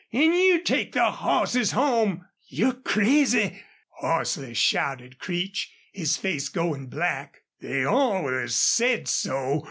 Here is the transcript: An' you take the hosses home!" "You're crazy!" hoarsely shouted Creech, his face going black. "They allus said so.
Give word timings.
An' 0.11 0.33
you 0.33 0.63
take 0.63 0.93
the 0.93 1.11
hosses 1.11 1.73
home!" 1.73 2.25
"You're 2.47 2.73
crazy!" 2.73 3.61
hoarsely 3.99 4.55
shouted 4.55 5.19
Creech, 5.19 5.71
his 5.93 6.17
face 6.17 6.49
going 6.49 6.87
black. 6.87 7.41
"They 7.61 7.85
allus 7.85 8.55
said 8.55 9.07
so. 9.07 9.59